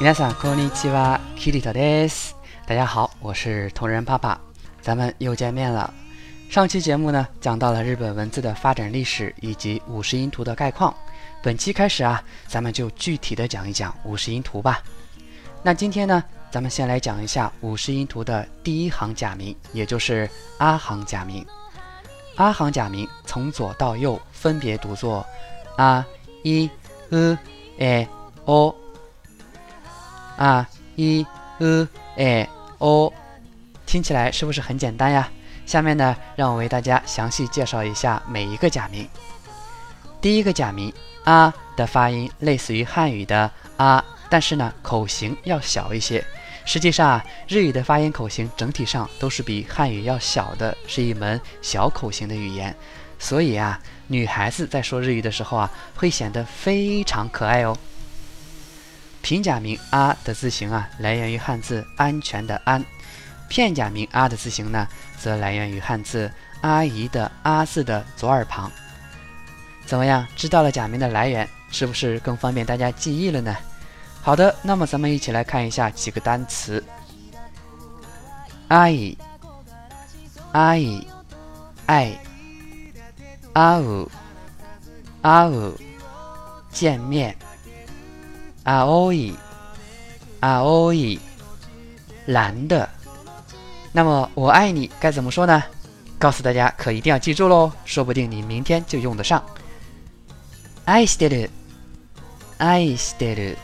[0.00, 2.34] 皆さんこんにちは、キリトです。
[2.66, 4.38] 大家好，我是同人爸爸，
[4.82, 5.92] 咱们又见面了。
[6.50, 10.94] 上期节目呢，讲到了日本文字的发展历史以及五十音图的概况。
[11.42, 14.82] 本期开始啊，咱们就具体的讲一讲五十音图吧。
[15.62, 20.28] 那今天呢，咱们先来讲一下五十音图的第一行假名，也就是
[20.58, 21.44] 阿行假名。
[22.36, 25.24] 阿行假名从左到右分别读作
[25.76, 26.06] 啊、
[26.42, 26.68] 一、
[27.10, 27.38] 呃、
[27.78, 28.06] 哎、
[28.44, 28.74] 哦。
[30.41, 31.23] 啊、一、
[31.59, 31.87] 呃、
[32.17, 32.49] 哎、
[32.79, 33.13] 哦，
[33.85, 35.29] 听起来是不是很简单呀？
[35.67, 39.07] 下面呢，让我为大家详细介绍一下每一个假名。
[40.19, 40.91] 第一个假名
[41.25, 46.25] “啊”的发音类似于汉语的“啊”，但是呢，口型要小一些。
[46.65, 52.75] 实际上啊，日语的发音口型整体上都是比汉语要小的，是一门小口型的语言。
[53.19, 57.77] 所以啊，女孩子在说日语的时候啊，会显得非常可爱哦。
[59.21, 62.83] 平假名“啊”的字形啊，来源于汉字“安全”的“安”。
[63.47, 64.87] 片假名“啊”的字形呢，
[65.19, 68.71] 则来源于汉字“阿姨”的“阿”字的左耳旁。
[69.85, 70.25] 怎么样？
[70.35, 73.55] 知道了假名的来源，是不是更方便大家记忆了呢？
[74.21, 76.83] 好的，那么咱们一起来看一下几个单词：
[78.69, 79.17] 阿姨、
[80.53, 81.05] 阿姨、
[81.87, 82.13] 爱、
[83.53, 84.09] 阿五、
[85.23, 85.75] 阿五、
[86.71, 87.35] 见面、
[88.64, 89.34] 阿欧伊、
[90.40, 91.18] 阿欧伊、
[92.26, 92.88] 蓝的。
[93.92, 95.62] 那么我爱你该怎么说呢？
[96.18, 99.42] 告诉大家可一定要记住喽，说不定你明天就用得上。
[100.86, 101.50] 愛してる、
[102.58, 103.56] 愛してる，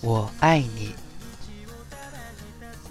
[0.00, 0.94] 我爱你。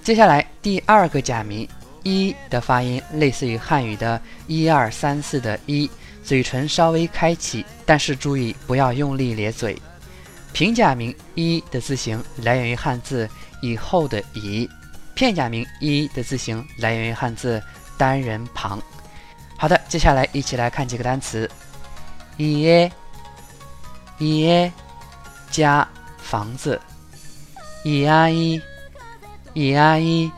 [0.04, 1.68] 接下来第二个假名“
[2.04, 5.90] 一”的发音类似于汉语的“一二三四”的“一”，
[6.24, 9.76] 嘴唇稍微开启，但是注意不要用力咧嘴。
[10.57, 13.29] 平假名“一”的字形来源于汉字
[13.61, 14.67] “以后”的“以”。
[15.15, 17.63] 片假名“一”的字形来源于汉字
[17.99, 18.81] 单人旁。
[19.59, 21.47] 好的，接下来一起来看几个单词：
[22.39, 22.91] 家、
[24.19, 24.73] 家
[25.51, 26.81] 家房子；
[27.85, 28.59] 家一、
[29.55, 30.33] 家一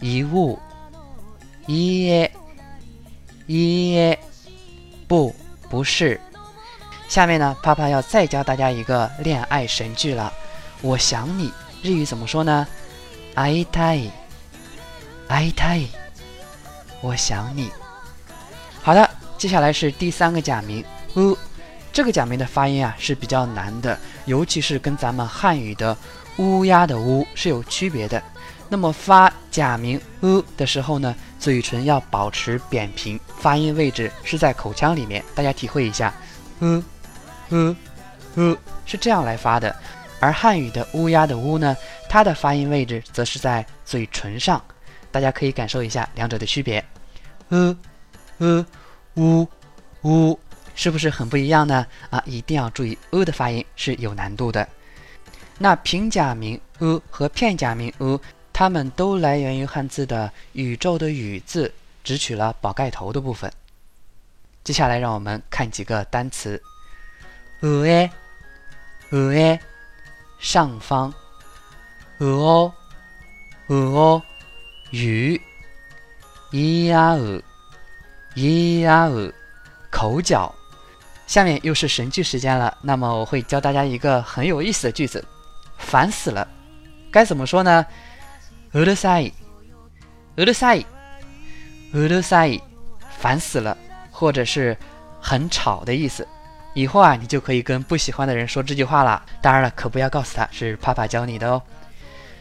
[0.00, 0.58] 遗物；
[1.68, 2.28] 家
[3.46, 4.18] 家
[5.06, 5.32] 不
[5.70, 6.20] 不是。
[7.11, 10.31] 下面呢，帕帕要再教大家一个恋爱神句了。
[10.81, 11.51] 我想你，
[11.81, 12.67] 日语怎么说呢？
[13.35, 14.09] 会いたい，
[15.27, 15.87] 会いたい，
[17.01, 17.71] 我想你。
[18.83, 20.83] 好的，接下来是第三个假名“
[21.15, 21.37] 乌”，
[21.93, 25.95] 这个假名的发音啊是比较难的，尤其是跟咱们汉语的“
[26.37, 28.21] 乌鸦”的“乌”是有区别的。
[28.69, 36.11] 那么发假名“乌”的时候呢，嘴唇要保持扁平，发音位置是在口腔里面，大家体会一下，“
[36.61, 36.83] 乌”“
[37.52, 37.76] 乌
[38.36, 39.74] ”“乌”是这样来发的。
[40.18, 41.76] 而汉语的“乌鸦”的“乌”呢，
[42.08, 44.62] 它的发音位置则是在嘴唇上，
[45.10, 46.84] 大家可以感受一下两者的区别。
[47.48, 47.76] 呃，
[48.38, 48.64] 呃，
[49.16, 49.46] 乌，
[50.02, 50.38] 乌，
[50.74, 51.86] 是不是很不一样呢？
[52.10, 54.66] 啊，一定要注意“呃”的发音是有难度的。
[55.58, 58.18] 那平假名“呃”和片假名“呃”，
[58.52, 63.52] 它们都来源于汉字的“宇宙”的“宇”字，只取了宝盖头的部分。
[64.64, 66.62] 接下来让我们看几个单词：
[67.61, 68.11] 呃诶，
[69.11, 69.59] 呃诶。
[70.39, 71.11] 上方，
[72.19, 72.73] 鹅哦，
[73.69, 74.21] 鹅哦，
[74.91, 75.41] 鱼，
[76.51, 77.41] 咿呀鹅，
[78.35, 79.33] 咿呀鹅，
[79.89, 80.53] 口角。
[81.25, 85.25] 下面又是神句时间了，那么我会教大家一个很有意思的句子，
[85.79, 86.47] 烦死了，
[87.11, 87.83] 该怎么说呢？
[88.73, 89.33] うるさい，
[90.35, 90.85] うるさい，
[91.93, 92.61] うるさい，
[93.19, 93.75] 烦死了，
[94.11, 94.77] 或者是
[95.19, 96.27] 很吵的意思。
[96.74, 99.22] 以后啊，你就可以跟不喜欢的人说这句话了。
[99.40, 101.62] 当然了，可不要告诉他是帕帕教你的哦。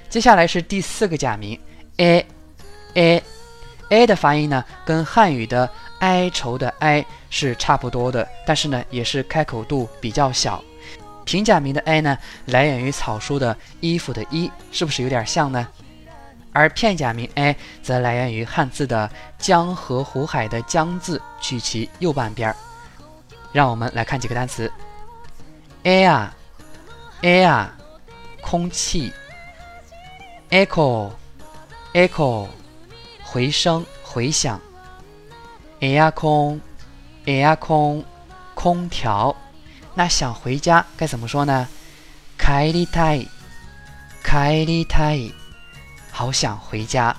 [0.09, 1.59] 接下来是第四个假名
[1.97, 5.69] ，a，a，a 的发音呢，跟汉语的
[5.99, 10.63] 哀愁的哀是差不多的，但是呢，也是开口度比较小。
[11.23, 15.67] 平假名的 a 呢，来源于草书的衣服的衣，是不是有点像呢？
[16.53, 22.55] 而片假名 a 则来源于汉字的江河湖海的江字，取其右半边儿。
[23.52, 24.70] 让我们来看几个单词：
[25.84, 27.68] air，air，
[28.42, 29.12] 空气；
[30.50, 32.48] echo，echo，
[33.24, 34.58] 回声、回响；
[35.80, 36.60] air 空，
[37.24, 38.04] air 空，
[38.54, 39.34] 空调。
[39.94, 41.66] 那想回家该怎么说呢？
[42.38, 43.28] 帰りたい，
[44.22, 45.32] 帰りたい，
[46.12, 47.16] 好想回家。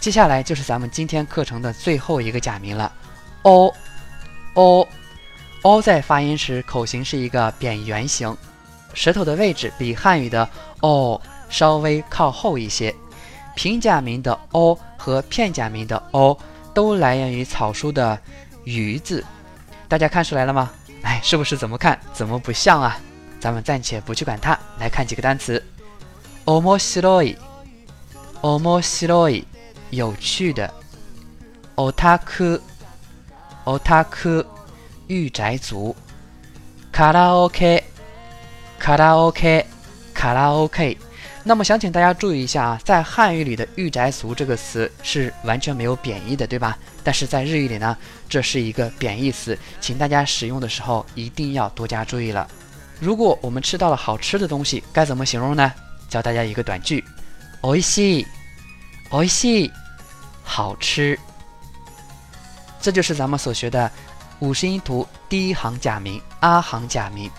[0.00, 2.92] 接下来就是咱们今天课程的最后一个假名了，
[3.42, 4.88] o，o。
[5.64, 8.36] o 在发音时口型是一个扁圆形
[8.94, 10.48] 舌头的位置比汉语的
[10.80, 12.94] 哦稍微靠后一些。
[13.54, 16.36] 平假名的哦和片假名的哦
[16.72, 18.18] 都来源于草书的
[18.64, 19.24] 鱼字，
[19.88, 20.70] 大家看出来了吗？
[21.02, 22.98] 哎，是不是怎么看怎么不像啊？
[23.40, 25.62] 咱们暂且不去管它，来看几个单词。
[26.44, 27.36] おもしろい、
[28.42, 29.44] おもしろい，
[29.90, 30.70] 有趣的。
[31.76, 32.60] オタク、
[33.64, 34.44] オタク，
[35.08, 35.94] 御宅族。
[36.92, 37.82] 卡拉 OK、
[38.78, 39.64] 卡拉 OK、
[40.12, 40.96] 卡拉 OK。
[41.42, 46.76] 那么想请大家注意一下啊，在汉语里的“御宅族”这个词是完全没有贬义的，对吧？
[47.02, 47.96] 但是在日语里呢，
[48.28, 52.46] 这是一个贬义词，请大家使用的时候一定要多加注意了。
[53.00, 55.72] 如果我们吃到了好吃的东西，该怎么形容呢？
[56.10, 57.02] 教大家一个短句：
[57.62, 58.26] おいしい、
[59.10, 59.70] おいしい，
[60.44, 61.18] 好吃。
[62.82, 63.90] 这就是咱们所学的
[64.39, 67.29] 五十音图第一行假名啊行假名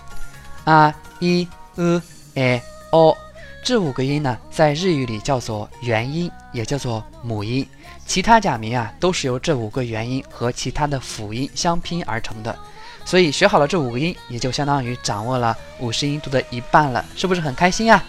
[0.63, 2.01] 啊一、呃、
[2.35, 2.61] 诶、
[2.91, 3.15] 哦。
[3.63, 7.67] 这五个音呢，在日语里叫做元音，也叫做母音。
[8.05, 12.57] 其他假名啊，都是由这五个元音和其他的辅音相拼而成的。
[13.03, 18.01] 所以学好了这五个音，也就相当于掌握了五十音图的一半了，是不是很开心呀？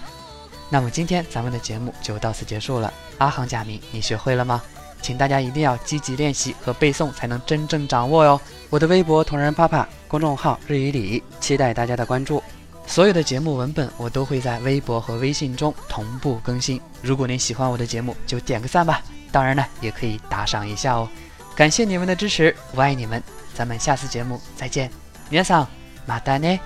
[0.71, 2.93] 那么今天咱们的节目就到此结束了。
[3.19, 4.63] 阿行假名你学会了吗？
[5.02, 8.40] 请大家一定要积极练习和背诵，才能真正掌握哟。
[8.70, 12.42] 我的微博同人爸爸公众号日语里，期待大家的关注。
[12.86, 16.80] 所有的节目文本我都会在微博和微信中同步更新。
[17.02, 19.02] 如果您喜欢我的节目，就点个赞吧。
[19.32, 21.08] 当然呢，也可以打赏一下哦。
[21.56, 23.22] 感谢你们的支持，我爱你们。
[23.54, 24.90] 咱们下次节目再见，
[25.30, 25.68] 皆さん
[26.08, 26.60] またね。